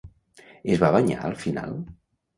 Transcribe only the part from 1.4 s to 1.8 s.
final?